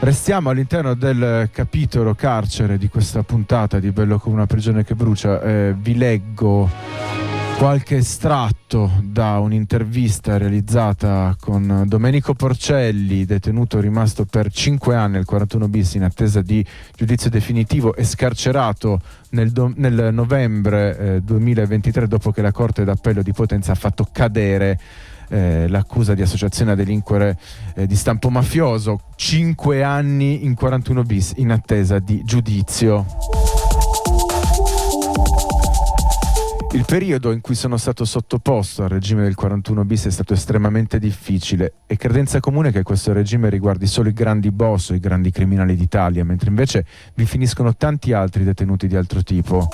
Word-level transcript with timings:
Restiamo 0.00 0.50
all'interno 0.50 0.94
del 0.94 1.50
capitolo 1.52 2.14
carcere 2.14 2.78
di 2.78 2.88
questa 2.88 3.24
puntata 3.24 3.80
di 3.80 3.90
Bello 3.90 4.18
come 4.20 4.36
una 4.36 4.46
prigione 4.46 4.84
che 4.84 4.94
brucia. 4.94 5.42
Eh, 5.42 5.74
vi 5.76 5.96
leggo 5.96 6.70
qualche 7.58 7.96
estratto 7.96 8.92
da 9.02 9.40
un'intervista 9.40 10.38
realizzata 10.38 11.34
con 11.40 11.82
Domenico 11.86 12.34
Porcelli, 12.34 13.24
detenuto 13.24 13.80
rimasto 13.80 14.24
per 14.24 14.52
5 14.52 14.94
anni 14.94 15.16
al 15.16 15.24
41 15.24 15.66
bis 15.66 15.94
in 15.94 16.04
attesa 16.04 16.42
di 16.42 16.64
giudizio 16.94 17.28
definitivo 17.28 17.96
e 17.96 18.04
scarcerato 18.04 19.00
nel, 19.30 19.50
do- 19.50 19.72
nel 19.74 20.10
novembre 20.14 20.96
eh, 21.16 21.20
2023 21.22 22.06
dopo 22.06 22.30
che 22.30 22.40
la 22.40 22.52
Corte 22.52 22.84
d'Appello 22.84 23.22
di 23.22 23.32
Potenza 23.32 23.72
ha 23.72 23.74
fatto 23.74 24.06
cadere 24.10 24.78
eh, 25.28 25.66
l'accusa 25.68 26.14
di 26.14 26.22
associazione 26.22 26.72
a 26.72 26.74
delinquere 26.74 27.38
eh, 27.74 27.86
di 27.86 27.96
stampo 27.96 28.30
mafioso, 28.30 29.00
5 29.16 29.82
anni 29.82 30.44
in 30.44 30.54
41 30.54 31.02
bis 31.02 31.32
in 31.36 31.50
attesa 31.50 31.98
di 31.98 32.22
giudizio. 32.24 33.06
Il 36.72 36.84
periodo 36.84 37.32
in 37.32 37.40
cui 37.40 37.54
sono 37.54 37.78
stato 37.78 38.04
sottoposto 38.04 38.82
al 38.82 38.90
regime 38.90 39.22
del 39.22 39.34
41 39.34 39.86
bis 39.86 40.04
è 40.04 40.10
stato 40.10 40.34
estremamente 40.34 40.98
difficile 40.98 41.72
e 41.86 41.96
credenza 41.96 42.40
comune 42.40 42.70
che 42.70 42.82
questo 42.82 43.14
regime 43.14 43.48
riguardi 43.48 43.86
solo 43.86 44.10
i 44.10 44.12
grandi 44.12 44.50
boss 44.50 44.90
o 44.90 44.94
i 44.94 45.00
grandi 45.00 45.30
criminali 45.30 45.76
d'Italia, 45.76 46.24
mentre 46.24 46.50
invece 46.50 46.84
vi 47.14 47.24
finiscono 47.24 47.74
tanti 47.74 48.12
altri 48.12 48.44
detenuti 48.44 48.86
di 48.86 48.96
altro 48.96 49.22
tipo. 49.22 49.66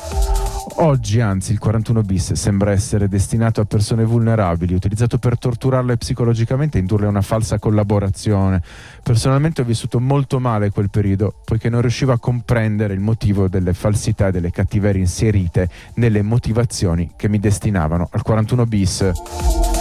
Oggi, 0.77 1.21
anzi, 1.21 1.53
il 1.53 1.61
41 1.61 2.03
bis 2.03 2.33
sembra 2.33 2.73
essere 2.73 3.07
destinato 3.07 3.61
a 3.61 3.65
persone 3.65 4.05
vulnerabili, 4.05 4.75
utilizzato 4.75 5.19
per 5.19 5.39
torturarle 5.39 5.97
psicologicamente 5.97 6.79
e 6.79 6.81
indurle 6.81 7.07
a 7.07 7.11
una 7.11 7.23
falsa 7.23 7.61
collaborazione. 7.61 8.61
Personalmente 9.03 9.61
ho 9.61 9.65
vissuto 9.65 10.01
molto 10.01 10.41
male 10.41 10.71
quel 10.71 10.91
periodo, 10.91 11.33
poiché 11.45 11.69
non 11.69 11.81
riuscivo 11.81 12.11
a 12.11 12.19
comprendere 12.19 12.93
il 12.93 13.01
motivo 13.01 13.49
delle 13.49 13.73
falsità 13.73 14.29
e 14.29 14.33
delle 14.33 14.51
cattiverie 14.51 15.01
inserite 15.01 15.69
nelle 15.95 16.23
motivazioni 16.23 17.13
che 17.15 17.29
mi 17.29 17.39
destinavano 17.39 18.09
al 18.11 18.23
41 18.23 18.67
bis. 18.67 19.74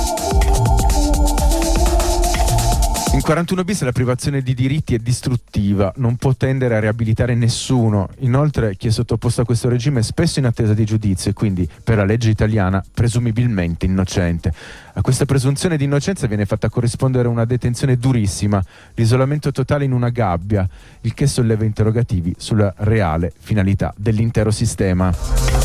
In 3.13 3.21
41 3.21 3.63
bis 3.63 3.83
la 3.83 3.91
privazione 3.91 4.41
di 4.41 4.55
diritti 4.55 4.95
è 4.95 4.97
distruttiva, 4.97 5.93
non 5.97 6.15
può 6.15 6.33
tendere 6.33 6.75
a 6.75 6.79
riabilitare 6.79 7.35
nessuno. 7.35 8.09
Inoltre 8.19 8.75
chi 8.75 8.87
è 8.87 8.91
sottoposto 8.91 9.41
a 9.41 9.45
questo 9.45 9.69
regime 9.69 9.99
è 9.99 10.03
spesso 10.03 10.39
in 10.39 10.45
attesa 10.45 10.73
di 10.73 10.83
giudizio 10.83 11.29
e 11.29 11.33
quindi, 11.35 11.69
per 11.83 11.97
la 11.97 12.05
legge 12.05 12.31
italiana, 12.31 12.83
presumibilmente 12.91 13.85
innocente. 13.85 14.51
A 14.93 15.01
questa 15.01 15.25
presunzione 15.25 15.77
di 15.77 15.83
innocenza 15.83 16.25
viene 16.25 16.47
fatta 16.47 16.69
corrispondere 16.69 17.27
una 17.27 17.45
detenzione 17.45 17.97
durissima, 17.97 18.61
l'isolamento 18.95 19.51
totale 19.51 19.85
in 19.85 19.91
una 19.91 20.09
gabbia, 20.09 20.67
il 21.01 21.13
che 21.13 21.27
solleva 21.27 21.65
interrogativi 21.65 22.33
sulla 22.39 22.73
reale 22.77 23.31
finalità 23.37 23.93
dell'intero 23.95 24.49
sistema. 24.49 25.62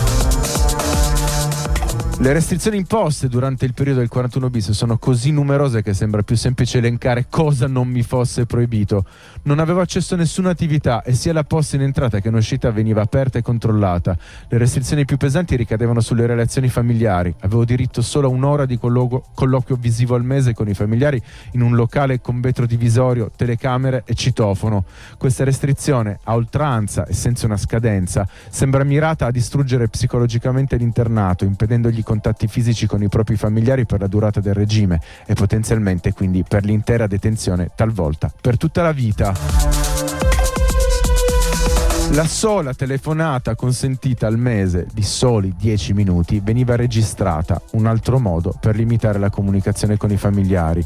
Le 2.20 2.32
restrizioni 2.32 2.78
imposte 2.78 3.28
durante 3.28 3.64
il 3.64 3.74
periodo 3.74 4.00
del 4.00 4.08
41 4.08 4.50
bis 4.50 4.72
sono 4.72 4.98
così 4.98 5.30
numerose 5.30 5.82
che 5.82 5.94
sembra 5.94 6.22
più 6.22 6.34
semplice 6.34 6.78
elencare 6.78 7.26
cosa 7.30 7.68
non 7.68 7.86
mi 7.86 8.02
fosse 8.02 8.44
proibito. 8.44 9.04
Non 9.42 9.60
avevo 9.60 9.80
accesso 9.80 10.14
a 10.14 10.16
nessuna 10.16 10.50
attività 10.50 11.02
e 11.02 11.14
sia 11.14 11.32
la 11.32 11.44
posta 11.44 11.76
in 11.76 11.82
entrata 11.82 12.18
che 12.18 12.26
in 12.26 12.34
uscita 12.34 12.72
veniva 12.72 13.02
aperta 13.02 13.38
e 13.38 13.42
controllata. 13.42 14.18
Le 14.48 14.58
restrizioni 14.58 15.04
più 15.04 15.16
pesanti 15.16 15.54
ricadevano 15.54 16.00
sulle 16.00 16.26
relazioni 16.26 16.68
familiari. 16.68 17.32
Avevo 17.42 17.64
diritto 17.64 18.02
solo 18.02 18.26
a 18.26 18.30
un'ora 18.30 18.66
di 18.66 18.78
colloquio, 18.78 19.22
colloquio 19.32 19.76
visivo 19.76 20.16
al 20.16 20.24
mese 20.24 20.54
con 20.54 20.68
i 20.68 20.74
familiari 20.74 21.22
in 21.52 21.62
un 21.62 21.76
locale 21.76 22.20
con 22.20 22.40
vetro 22.40 22.66
divisorio, 22.66 23.30
telecamere 23.34 24.02
e 24.04 24.14
citofono. 24.14 24.84
Questa 25.16 25.44
restrizione, 25.44 26.18
a 26.24 26.34
oltranza 26.34 27.06
e 27.06 27.12
senza 27.12 27.46
una 27.46 27.56
scadenza, 27.56 28.28
sembra 28.50 28.82
mirata 28.82 29.26
a 29.26 29.30
distruggere 29.30 29.86
psicologicamente 29.86 30.76
l'internato, 30.76 31.44
impedendogli 31.44 32.06
contatti 32.08 32.48
fisici 32.48 32.86
con 32.86 33.02
i 33.02 33.08
propri 33.08 33.36
familiari 33.36 33.84
per 33.84 34.00
la 34.00 34.06
durata 34.06 34.40
del 34.40 34.54
regime 34.54 34.98
e 35.26 35.34
potenzialmente 35.34 36.14
quindi 36.14 36.42
per 36.42 36.64
l'intera 36.64 37.06
detenzione, 37.06 37.68
talvolta 37.74 38.32
per 38.40 38.56
tutta 38.56 38.80
la 38.80 38.92
vita. 38.92 39.97
La 42.12 42.24
sola 42.26 42.72
telefonata 42.72 43.54
consentita 43.54 44.26
al 44.26 44.38
mese 44.38 44.86
di 44.92 45.02
soli 45.02 45.54
10 45.56 45.92
minuti 45.92 46.40
veniva 46.42 46.74
registrata, 46.74 47.60
un 47.72 47.86
altro 47.86 48.18
modo 48.18 48.54
per 48.58 48.76
limitare 48.76 49.18
la 49.18 49.30
comunicazione 49.30 49.96
con 49.96 50.10
i 50.10 50.16
familiari. 50.16 50.84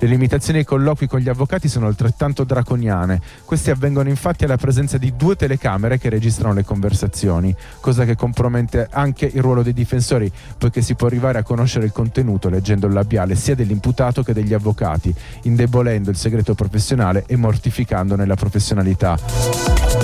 Le 0.00 0.06
limitazioni 0.06 0.60
ai 0.60 0.64
colloqui 0.64 1.08
con 1.08 1.18
gli 1.18 1.28
avvocati 1.28 1.68
sono 1.68 1.88
altrettanto 1.88 2.44
draconiane. 2.44 3.20
Questi 3.44 3.70
avvengono 3.70 4.08
infatti 4.08 4.44
alla 4.44 4.56
presenza 4.56 4.96
di 4.96 5.16
due 5.16 5.34
telecamere 5.34 5.98
che 5.98 6.08
registrano 6.08 6.54
le 6.54 6.64
conversazioni, 6.64 7.52
cosa 7.80 8.04
che 8.04 8.14
compromette 8.14 8.86
anche 8.92 9.24
il 9.26 9.42
ruolo 9.42 9.64
dei 9.64 9.72
difensori, 9.72 10.30
poiché 10.56 10.82
si 10.82 10.94
può 10.94 11.08
arrivare 11.08 11.38
a 11.38 11.42
conoscere 11.42 11.86
il 11.86 11.92
contenuto 11.92 12.48
leggendo 12.48 12.86
il 12.86 12.92
labiale 12.92 13.34
sia 13.34 13.56
dell'imputato 13.56 14.22
che 14.22 14.32
degli 14.32 14.54
avvocati, 14.54 15.12
indebolendo 15.42 16.10
il 16.10 16.16
segreto 16.16 16.54
professionale 16.54 17.24
e 17.26 17.34
mortificandone 17.34 18.24
la 18.24 18.36
professionalità. 18.36 19.97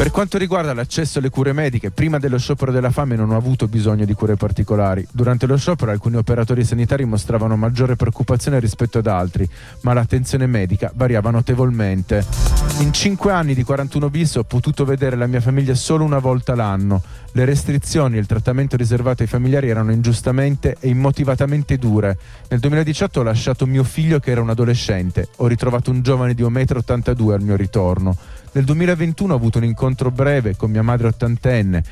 Per 0.00 0.10
quanto 0.10 0.38
riguarda 0.38 0.72
l'accesso 0.72 1.18
alle 1.18 1.28
cure 1.28 1.52
mediche, 1.52 1.90
prima 1.90 2.18
dello 2.18 2.38
sciopero 2.38 2.72
della 2.72 2.90
fame 2.90 3.16
non 3.16 3.32
ho 3.32 3.36
avuto 3.36 3.68
bisogno 3.68 4.06
di 4.06 4.14
cure 4.14 4.34
particolari. 4.34 5.06
Durante 5.12 5.44
lo 5.44 5.58
sciopero 5.58 5.90
alcuni 5.90 6.16
operatori 6.16 6.64
sanitari 6.64 7.04
mostravano 7.04 7.54
maggiore 7.54 7.96
preoccupazione 7.96 8.60
rispetto 8.60 8.96
ad 8.96 9.06
altri, 9.06 9.46
ma 9.82 9.92
l'attenzione 9.92 10.46
medica 10.46 10.90
variava 10.94 11.28
notevolmente. 11.28 12.24
In 12.78 12.94
5 12.94 13.30
anni 13.30 13.54
di 13.54 13.62
41 13.62 14.08
bis 14.08 14.36
ho 14.36 14.44
potuto 14.44 14.86
vedere 14.86 15.16
la 15.16 15.26
mia 15.26 15.42
famiglia 15.42 15.74
solo 15.74 16.02
una 16.02 16.18
volta 16.18 16.54
l'anno. 16.54 17.02
Le 17.32 17.44
restrizioni 17.44 18.16
e 18.16 18.20
il 18.20 18.26
trattamento 18.26 18.76
riservato 18.76 19.20
ai 19.20 19.28
familiari 19.28 19.68
erano 19.68 19.92
ingiustamente 19.92 20.78
e 20.80 20.88
immotivatamente 20.88 21.76
dure. 21.76 22.16
Nel 22.48 22.60
2018 22.60 23.20
ho 23.20 23.22
lasciato 23.22 23.66
mio 23.66 23.84
figlio 23.84 24.18
che 24.18 24.30
era 24.30 24.40
un 24.40 24.48
adolescente. 24.48 25.28
Ho 25.36 25.46
ritrovato 25.46 25.90
un 25.90 26.00
giovane 26.00 26.32
di 26.32 26.42
1,82 26.42 27.22
m 27.22 27.28
al 27.32 27.42
mio 27.42 27.56
ritorno. 27.56 28.16
Nel 28.52 28.64
2021 28.64 29.32
ho 29.32 29.36
avuto 29.36 29.58
un 29.58 29.64
incontro 29.64 30.10
breve 30.10 30.56
con 30.56 30.72
mia 30.72 30.82
madre 30.82 31.06
ottantenne, 31.06 31.84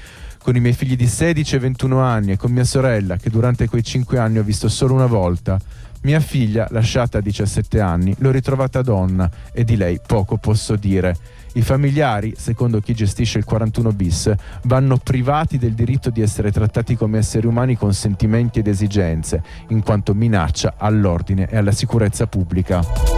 con 0.43 0.57
i 0.57 0.61
miei 0.61 0.75
figli 0.75 0.97
di 0.97 1.07
16 1.07 1.55
e 1.55 1.59
21 1.61 2.01
anni 2.01 2.33
e 2.33 2.37
con 2.37 2.51
mia 2.51 2.65
sorella 2.65 3.17
che 3.17 3.31
durante 3.31 3.69
quei 3.69 3.85
5 3.85 4.19
anni 4.19 4.39
ho 4.39 4.43
visto 4.43 4.69
solo 4.69 4.95
una 4.95 5.07
volta. 5.07 5.61
Mia 6.03 6.19
figlia, 6.19 6.67
lasciata 6.71 7.19
a 7.19 7.21
17 7.21 7.81
anni, 7.81 8.15
l'ho 8.19 8.33
ritrovata 8.33 8.83
donna 8.83 9.31
e 9.53 9.63
di 9.63 9.77
lei 9.77 10.01
poco 10.05 10.37
posso 10.37 10.75
dire. 10.75 11.17
I 11.55 11.63
familiari, 11.63 12.35
secondo 12.37 12.81
chi 12.81 12.93
gestisce 12.93 13.39
il 13.39 13.45
41 13.45 13.93
bis, 13.93 14.33
vanno 14.63 14.97
privati 14.97 15.59
del 15.59 15.75
diritto 15.75 16.11
di 16.11 16.23
essere 16.23 16.51
trattati 16.51 16.97
come 16.97 17.19
esseri 17.19 17.47
umani 17.47 17.77
con 17.77 17.95
sentimenti 17.95 18.59
ed 18.59 18.67
esigenze, 18.67 19.43
in 19.69 19.83
quanto 19.83 20.13
minaccia 20.13 20.75
all'ordine 20.77 21.49
e 21.49 21.57
alla 21.57 21.73
sicurezza 21.73 22.27
pubblica. 22.27 23.18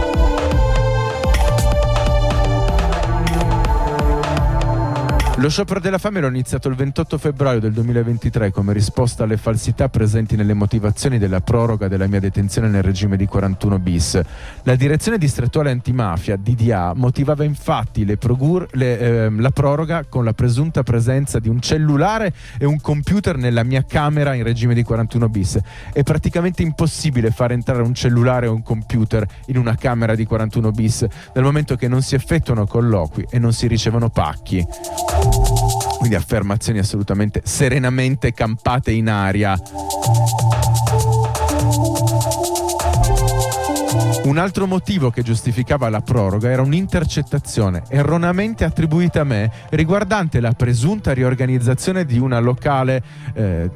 Lo 5.41 5.49
sciopero 5.49 5.79
della 5.79 5.97
fame 5.97 6.21
l'ho 6.21 6.27
iniziato 6.27 6.69
il 6.69 6.75
28 6.75 7.17
febbraio 7.17 7.59
del 7.59 7.71
2023 7.71 8.51
come 8.51 8.73
risposta 8.73 9.23
alle 9.23 9.37
falsità 9.37 9.89
presenti 9.89 10.35
nelle 10.35 10.53
motivazioni 10.53 11.17
della 11.17 11.41
proroga 11.41 11.87
della 11.87 12.05
mia 12.05 12.19
detenzione 12.19 12.67
nel 12.67 12.83
regime 12.83 13.17
di 13.17 13.25
41 13.25 13.79
bis. 13.79 14.21
La 14.61 14.75
direzione 14.75 15.17
distrettuale 15.17 15.71
antimafia, 15.71 16.37
DDA, 16.37 16.93
motivava 16.95 17.43
infatti 17.43 18.05
le 18.05 18.17
progur- 18.17 18.67
le, 18.75 18.99
eh, 18.99 19.29
la 19.31 19.49
proroga 19.49 20.05
con 20.07 20.23
la 20.23 20.33
presunta 20.33 20.83
presenza 20.83 21.39
di 21.39 21.49
un 21.49 21.59
cellulare 21.59 22.31
e 22.59 22.65
un 22.65 22.79
computer 22.79 23.35
nella 23.35 23.63
mia 23.63 23.83
camera 23.83 24.35
in 24.35 24.43
regime 24.43 24.75
di 24.75 24.83
41 24.83 25.27
bis. 25.27 25.59
È 25.91 26.03
praticamente 26.03 26.61
impossibile 26.61 27.31
far 27.31 27.51
entrare 27.51 27.81
un 27.81 27.95
cellulare 27.95 28.45
o 28.45 28.53
un 28.53 28.61
computer 28.61 29.25
in 29.47 29.57
una 29.57 29.73
camera 29.73 30.13
di 30.13 30.23
41 30.23 30.69
bis, 30.69 31.03
dal 31.33 31.41
momento 31.41 31.75
che 31.75 31.87
non 31.87 32.03
si 32.03 32.13
effettuano 32.13 32.67
colloqui 32.67 33.25
e 33.31 33.39
non 33.39 33.53
si 33.53 33.65
ricevono 33.65 34.09
pacchi. 34.09 35.30
Quindi 36.01 36.17
affermazioni 36.17 36.79
assolutamente 36.79 37.43
serenamente 37.45 38.33
campate 38.33 38.89
in 38.91 39.07
aria. 39.07 39.55
Un 44.31 44.37
altro 44.37 44.65
motivo 44.65 45.09
che 45.09 45.23
giustificava 45.23 45.89
la 45.89 45.99
proroga 45.99 46.49
era 46.49 46.61
un'intercettazione 46.61 47.83
erroneamente 47.89 48.63
attribuita 48.63 49.19
a 49.19 49.23
me 49.25 49.51
riguardante 49.71 50.39
la 50.39 50.53
presunta 50.53 51.11
riorganizzazione 51.11 52.05
di 52.05 52.17
una 52.17 52.39
locale 52.39 53.03
eh, 53.33 53.69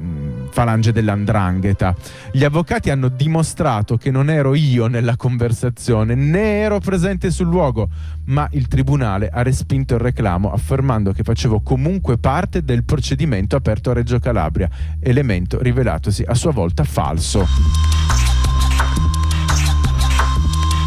falange 0.48 0.92
dell'andrangheta. 0.92 1.94
Gli 2.32 2.42
avvocati 2.42 2.88
hanno 2.88 3.08
dimostrato 3.08 3.98
che 3.98 4.10
non 4.10 4.30
ero 4.30 4.54
io 4.54 4.86
nella 4.86 5.16
conversazione 5.16 6.14
né 6.14 6.60
ero 6.62 6.80
presente 6.80 7.30
sul 7.30 7.48
luogo, 7.48 7.90
ma 8.24 8.48
il 8.52 8.66
tribunale 8.66 9.28
ha 9.28 9.42
respinto 9.42 9.92
il 9.92 10.00
reclamo 10.00 10.50
affermando 10.52 11.12
che 11.12 11.22
facevo 11.22 11.60
comunque 11.60 12.16
parte 12.16 12.64
del 12.64 12.82
procedimento 12.82 13.56
aperto 13.56 13.90
a 13.90 13.92
Reggio 13.92 14.18
Calabria, 14.20 14.70
elemento 15.00 15.60
rivelatosi 15.60 16.24
a 16.26 16.32
sua 16.32 16.52
volta 16.52 16.82
falso. 16.82 18.25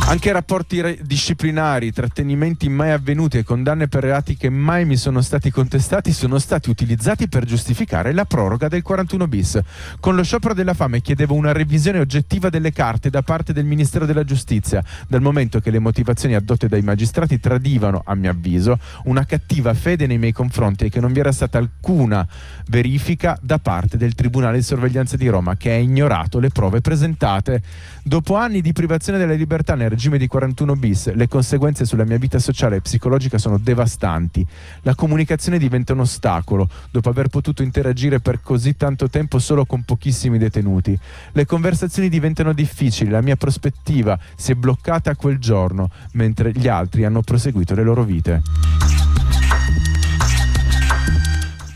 Anche 0.09 0.31
rapporti 0.31 0.81
re- 0.81 0.97
disciplinari, 1.03 1.91
trattenimenti 1.91 2.67
mai 2.67 2.89
avvenuti 2.89 3.37
e 3.37 3.43
condanne 3.43 3.87
per 3.87 4.01
reati 4.01 4.35
che 4.35 4.49
mai 4.49 4.83
mi 4.83 4.97
sono 4.97 5.21
stati 5.21 5.51
contestati 5.51 6.11
sono 6.13 6.39
stati 6.39 6.71
utilizzati 6.71 7.29
per 7.29 7.45
giustificare 7.45 8.11
la 8.11 8.25
proroga 8.25 8.67
del 8.67 8.81
41 8.81 9.27
bis. 9.27 9.59
Con 9.99 10.15
lo 10.15 10.23
sciopero 10.23 10.55
della 10.55 10.73
fame 10.73 11.01
chiedevo 11.01 11.35
una 11.35 11.51
revisione 11.51 11.99
oggettiva 11.99 12.49
delle 12.49 12.71
carte 12.71 13.11
da 13.11 13.21
parte 13.21 13.53
del 13.53 13.65
Ministero 13.65 14.07
della 14.07 14.23
Giustizia, 14.23 14.83
dal 15.07 15.21
momento 15.21 15.59
che 15.59 15.69
le 15.69 15.77
motivazioni 15.77 16.33
addotte 16.33 16.67
dai 16.67 16.81
magistrati 16.81 17.39
tradivano, 17.39 18.01
a 18.03 18.15
mio 18.15 18.31
avviso, 18.31 18.79
una 19.03 19.27
cattiva 19.27 19.75
fede 19.75 20.07
nei 20.07 20.17
miei 20.17 20.33
confronti 20.33 20.85
e 20.85 20.89
che 20.89 20.99
non 20.99 21.13
vi 21.13 21.19
era 21.19 21.31
stata 21.31 21.59
alcuna 21.59 22.27
verifica 22.69 23.37
da 23.43 23.59
parte 23.59 23.95
del 23.95 24.15
Tribunale 24.15 24.57
di 24.57 24.63
Sorveglianza 24.63 25.17
di 25.17 25.27
Roma 25.27 25.55
che 25.55 25.69
ha 25.69 25.77
ignorato 25.77 26.39
le 26.39 26.49
prove 26.49 26.81
presentate. 26.81 27.61
Dopo 28.01 28.33
anni 28.33 28.61
di 28.61 28.73
privazione 28.73 29.19
della 29.19 29.33
libertà 29.33 29.75
nel 29.75 29.97
regime 29.99 30.17
di 30.17 30.27
41 30.27 30.75
bis, 30.77 31.13
le 31.13 31.27
conseguenze 31.27 31.83
sulla 31.83 32.05
mia 32.05 32.17
vita 32.17 32.39
sociale 32.39 32.77
e 32.77 32.81
psicologica 32.81 33.37
sono 33.37 33.57
devastanti. 33.57 34.47
La 34.83 34.95
comunicazione 34.95 35.57
diventa 35.57 35.91
un 35.91 35.99
ostacolo, 35.99 36.69
dopo 36.89 37.09
aver 37.09 37.27
potuto 37.27 37.63
interagire 37.63 38.21
per 38.21 38.41
così 38.41 38.77
tanto 38.77 39.09
tempo 39.09 39.39
solo 39.39 39.65
con 39.65 39.83
pochissimi 39.83 40.37
detenuti. 40.37 40.97
Le 41.33 41.45
conversazioni 41.45 42.07
diventano 42.07 42.53
difficili, 42.53 43.09
la 43.09 43.19
mia 43.19 43.35
prospettiva 43.35 44.17
si 44.37 44.53
è 44.53 44.55
bloccata 44.55 45.13
quel 45.15 45.37
giorno, 45.37 45.89
mentre 46.13 46.53
gli 46.53 46.69
altri 46.69 47.03
hanno 47.03 47.21
proseguito 47.21 47.75
le 47.75 47.83
loro 47.83 48.03
vite. 48.03 49.08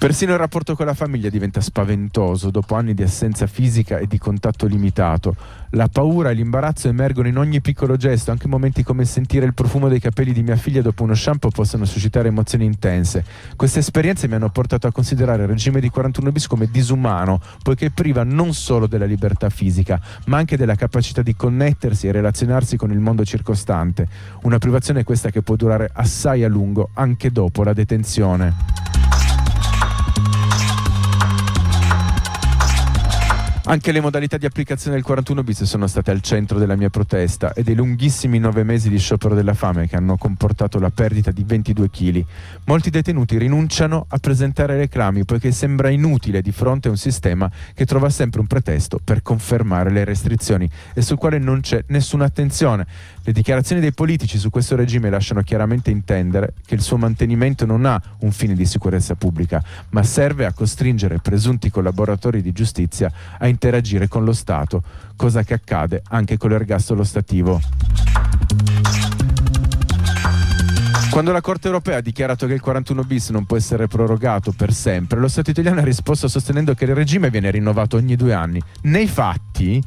Persino 0.03 0.33
il 0.33 0.37
rapporto 0.37 0.75
con 0.75 0.85
la 0.85 0.93
famiglia 0.93 1.29
diventa 1.29 1.61
spaventoso 1.61 2.49
dopo 2.49 2.75
anni 2.75 2.93
di 2.93 3.03
assenza 3.03 3.47
fisica 3.47 3.99
e 3.99 4.05
di 4.05 4.17
contatto 4.17 4.65
limitato. 4.65 5.33
La 5.69 5.87
paura 5.87 6.29
e 6.29 6.33
l'imbarazzo 6.33 6.89
emergono 6.89 7.29
in 7.29 7.37
ogni 7.37 7.61
piccolo 7.61 7.95
gesto, 7.95 8.29
anche 8.29 8.49
momenti 8.49 8.83
come 8.83 9.05
sentire 9.05 9.45
il 9.45 9.53
profumo 9.53 9.87
dei 9.87 10.01
capelli 10.01 10.33
di 10.33 10.43
mia 10.43 10.57
figlia 10.57 10.81
dopo 10.81 11.03
uno 11.03 11.15
shampoo 11.15 11.51
possono 11.51 11.85
suscitare 11.85 12.27
emozioni 12.27 12.65
intense. 12.65 13.23
Queste 13.55 13.79
esperienze 13.79 14.27
mi 14.27 14.33
hanno 14.33 14.49
portato 14.49 14.87
a 14.87 14.91
considerare 14.91 15.43
il 15.43 15.47
regime 15.47 15.79
di 15.79 15.87
41 15.87 16.33
bis 16.33 16.47
come 16.47 16.67
disumano, 16.69 17.39
poiché 17.63 17.89
priva 17.89 18.23
non 18.23 18.53
solo 18.53 18.87
della 18.87 19.05
libertà 19.05 19.49
fisica, 19.49 20.01
ma 20.25 20.35
anche 20.35 20.57
della 20.57 20.75
capacità 20.75 21.21
di 21.21 21.33
connettersi 21.33 22.07
e 22.07 22.11
relazionarsi 22.11 22.75
con 22.75 22.91
il 22.91 22.99
mondo 22.99 23.23
circostante. 23.23 24.09
Una 24.41 24.57
privazione 24.57 25.05
questa 25.05 25.29
che 25.29 25.41
può 25.41 25.55
durare 25.55 25.89
assai 25.93 26.43
a 26.43 26.49
lungo, 26.49 26.89
anche 26.95 27.31
dopo 27.31 27.63
la 27.63 27.71
detenzione. 27.71 28.92
Anche 33.65 33.93
le 33.93 34.01
modalità 34.01 34.35
di 34.35 34.45
applicazione 34.45 34.97
del 34.97 35.05
41 35.05 35.41
bis 35.41 35.63
sono 35.63 35.87
state 35.87 36.11
al 36.11 36.19
centro 36.19 36.59
della 36.59 36.75
mia 36.75 36.89
protesta 36.89 37.53
e 37.53 37.63
dei 37.63 37.75
lunghissimi 37.75 38.37
nove 38.37 38.63
mesi 38.63 38.89
di 38.89 38.99
sciopero 38.99 39.35
della 39.35 39.53
fame 39.53 39.87
che 39.87 39.95
hanno 39.95 40.17
comportato 40.17 40.79
la 40.79 40.89
perdita 40.89 41.31
di 41.31 41.45
22 41.45 41.89
kg. 41.89 42.25
Molti 42.65 42.89
detenuti 42.89 43.37
rinunciano 43.37 44.05
a 44.09 44.17
presentare 44.17 44.75
reclami 44.75 45.23
poiché 45.23 45.53
sembra 45.53 45.87
inutile 45.87 46.41
di 46.41 46.51
fronte 46.51 46.89
a 46.89 46.91
un 46.91 46.97
sistema 46.97 47.49
che 47.73 47.85
trova 47.85 48.09
sempre 48.09 48.41
un 48.41 48.47
pretesto 48.47 48.99
per 49.01 49.21
confermare 49.21 49.91
le 49.91 50.03
restrizioni 50.03 50.69
e 50.93 51.01
sul 51.01 51.17
quale 51.17 51.37
non 51.37 51.61
c'è 51.61 51.85
nessuna 51.87 52.25
attenzione. 52.25 52.85
Le 53.23 53.31
dichiarazioni 53.31 53.79
dei 53.79 53.93
politici 53.93 54.37
su 54.37 54.49
questo 54.49 54.75
regime 54.75 55.09
lasciano 55.09 55.41
chiaramente 55.41 55.89
intendere 55.89 56.51
che 56.65 56.75
il 56.75 56.81
suo 56.81 56.97
mantenimento 56.97 57.65
non 57.65 57.85
ha 57.85 58.01
un 58.19 58.31
fine 58.33 58.55
di 58.55 58.65
sicurezza 58.65 59.15
pubblica, 59.15 59.63
ma 59.91 60.03
serve 60.03 60.45
a 60.45 60.51
costringere 60.51 61.19
presunti 61.19 61.69
collaboratori 61.69 62.41
di 62.41 62.51
giustizia 62.51 63.09
a 63.39 63.51
interagire 63.53 64.07
con 64.07 64.25
lo 64.25 64.33
Stato, 64.33 64.83
cosa 65.15 65.43
che 65.43 65.53
accade 65.53 66.01
anche 66.09 66.37
con 66.37 66.49
l'ergastolo 66.49 67.03
stativo. 67.03 67.61
Quando 71.13 71.31
la 71.31 71.41
Corte 71.41 71.67
europea 71.67 71.97
ha 71.97 72.01
dichiarato 72.01 72.47
che 72.47 72.53
il 72.53 72.59
41 72.59 73.03
bis 73.03 73.29
non 73.29 73.45
può 73.45 73.55
essere 73.55 73.85
prorogato 73.85 74.51
per 74.51 74.73
sempre, 74.73 75.19
lo 75.19 75.27
Stato 75.27 75.51
italiano 75.51 75.79
ha 75.79 75.83
risposto 75.83 76.27
sostenendo 76.27 76.73
che 76.73 76.85
il 76.85 76.95
regime 76.95 77.29
viene 77.29 77.51
rinnovato 77.51 77.97
ogni 77.97 78.15
due 78.15 78.33
anni. 78.33 78.59
Nei 78.81 79.07
fatti, 79.07 79.79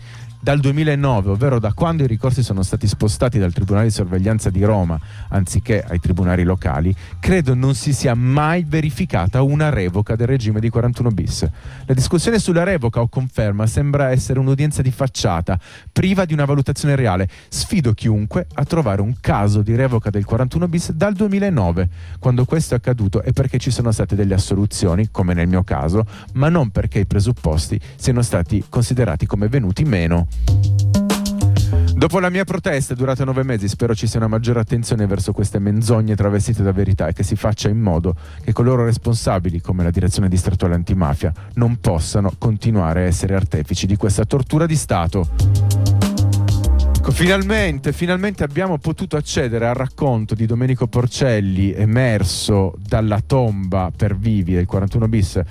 dal 0.47 0.61
2009, 0.61 1.31
ovvero 1.31 1.59
da 1.59 1.73
quando 1.73 2.05
i 2.05 2.07
ricorsi 2.07 2.41
sono 2.41 2.63
stati 2.63 2.87
spostati 2.87 3.37
dal 3.37 3.53
Tribunale 3.53 3.87
di 3.87 3.93
sorveglianza 3.93 4.49
di 4.49 4.63
Roma 4.63 4.97
anziché 5.31 5.83
ai 5.83 5.99
tribunali 5.99 6.45
locali, 6.45 6.95
credo 7.19 7.55
non 7.55 7.75
si 7.75 7.93
sia 7.93 8.15
mai 8.15 8.65
verificata 8.65 9.43
una 9.43 9.71
revoca 9.71 10.15
del 10.15 10.29
regime 10.29 10.61
di 10.61 10.69
41 10.69 11.11
bis. 11.11 11.51
La 11.87 11.95
discussione 11.95 12.39
sulla 12.39 12.63
revoca 12.63 13.01
o 13.01 13.09
conferma 13.09 13.67
sembra 13.67 14.13
essere 14.13 14.39
un'udienza 14.39 14.83
di 14.83 14.93
facciata, 14.93 15.59
priva 15.91 16.25
di 16.25 16.33
una 16.33 16.45
valutazione 16.45 16.95
reale. 16.95 17.29
Sfido 17.49 17.93
chiunque 17.93 18.47
a 18.55 18.65
trovare 18.65 19.01
un 19.01 19.17
caso 19.21 19.63
di 19.63 19.75
revoca 19.75 20.11
del 20.11 20.25
41 20.25 20.69
bis 20.69 20.93
dal 20.93 21.15
2009. 21.15 21.89
Quando 22.21 22.45
questo 22.45 22.75
è 22.75 22.77
accaduto 22.77 23.21
è 23.21 23.33
perché 23.33 23.59
ci 23.59 23.73
sono 23.73 23.91
state 23.91 24.15
delle 24.15 24.35
assoluzioni, 24.35 25.09
come 25.11 25.35
nel 25.35 25.49
mio 25.49 25.65
caso, 25.65 26.07
ma 26.35 26.49
non 26.49 26.71
perché 26.71 27.01
i 27.01 27.07
presupposti 27.07 27.81
siano 27.97 28.23
stati 28.23 28.63
considerati 28.69 29.27
come 29.27 29.49
venuti 29.49 29.83
meno. 29.83 30.29
Dopo 31.97 32.21
la 32.21 32.29
mia 32.29 32.44
protesta 32.44 32.94
durata 32.94 33.25
nove 33.25 33.43
mesi, 33.43 33.69
spero 33.69 33.94
ci 33.94 34.06
sia 34.06 34.19
una 34.19 34.29
maggiore 34.29 34.61
attenzione 34.61 35.06
verso 35.06 35.33
queste 35.33 35.59
menzogne 35.59 36.15
travestite 36.15 36.62
da 36.62 36.71
verità 36.71 37.09
e 37.09 37.15
che 37.15 37.23
si 37.23 37.37
faccia 37.37 37.71
in 37.71 37.81
modo 37.81 38.15
che 38.44 38.53
coloro 38.53 38.85
responsabili, 38.85 39.62
come 39.62 39.83
la 39.83 39.91
direzione 39.91 40.29
distrettuale 40.29 40.75
antimafia, 40.75 41.33
non 41.55 41.81
possano 41.81 42.33
continuare 42.37 43.00
a 43.00 43.06
essere 43.06 43.35
artefici 43.35 43.87
di 43.87 43.97
questa 43.97 44.27
tortura 44.27 44.67
di 44.67 44.77
Stato. 44.77 45.66
Ecco, 47.08 47.14
finalmente, 47.14 47.93
finalmente 47.93 48.43
abbiamo 48.43 48.79
potuto 48.79 49.17
accedere 49.17 49.69
al 49.69 49.76
racconto 49.76 50.35
di 50.35 50.44
Domenico 50.44 50.88
Porcelli 50.88 51.73
emerso 51.73 52.75
dalla 52.85 53.23
tomba 53.25 53.93
per 53.97 54.17
vivi 54.17 54.55
del 54.55 54.67
41 54.67 55.06
bis, 55.06 55.37
eh, 55.37 55.44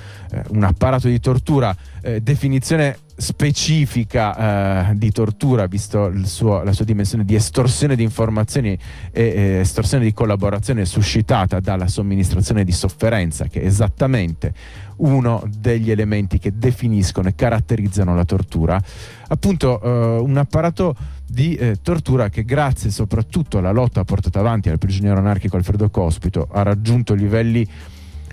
un 0.50 0.64
apparato 0.64 1.08
di 1.08 1.18
tortura, 1.22 1.74
eh, 2.02 2.20
definizione 2.20 2.98
specifica 3.16 4.90
eh, 4.90 4.96
di 4.98 5.10
tortura, 5.12 5.66
visto 5.68 6.12
suo, 6.26 6.62
la 6.62 6.74
sua 6.74 6.84
dimensione 6.84 7.24
di 7.24 7.36
estorsione 7.36 7.96
di 7.96 8.04
informazioni 8.04 8.78
e 9.14 9.24
eh, 9.24 9.60
estorsione 9.62 10.04
di 10.04 10.12
collaborazione 10.12 10.84
suscitata 10.84 11.62
dalla 11.62 11.88
somministrazione 11.88 12.66
di 12.66 12.74
sofferenza, 12.74 13.46
che 13.46 13.62
è 13.62 13.66
esattamente 13.66 14.54
uno 14.98 15.42
degli 15.58 15.90
elementi 15.90 16.38
che 16.38 16.52
definiscono 16.54 17.30
e 17.30 17.36
caratterizzano 17.36 18.14
la 18.14 18.26
tortura. 18.26 18.82
Appunto, 19.28 19.82
eh, 19.82 20.20
un 20.22 20.36
apparato 20.36 20.96
di 21.28 21.56
eh, 21.56 21.78
tortura 21.82 22.30
che 22.30 22.44
grazie 22.44 22.92
soprattutto 22.92 23.58
alla 23.58 23.72
lotta 23.72 24.04
portata 24.04 24.40
avanti 24.40 24.70
dal 24.70 24.78
prigioniero 24.78 25.18
anarchico 25.18 25.58
Alfredo 25.58 25.90
Cospito 25.90 26.48
ha 26.52 26.62
raggiunto 26.62 27.14
livelli 27.14 27.68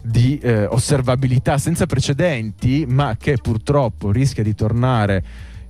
di 0.03 0.39
eh, 0.39 0.67
osservabilità 0.67 1.59
senza 1.59 1.87
precedenti, 1.87 2.85
ma 2.89 3.17
che 3.17 3.37
purtroppo 3.41 4.11
rischia 4.11 4.43
di 4.43 4.55
tornare 4.55 5.25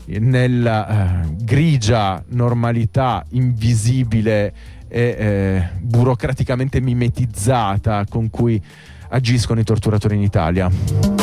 nella 0.06 1.22
eh, 1.22 1.34
grigia 1.42 2.22
normalità 2.28 3.24
invisibile 3.30 4.52
e 4.88 5.16
eh, 5.18 5.68
burocraticamente 5.80 6.80
mimetizzata 6.80 8.04
con 8.08 8.30
cui 8.30 8.60
agiscono 9.10 9.60
i 9.60 9.64
torturatori 9.64 10.16
in 10.16 10.22
Italia. 10.22 11.21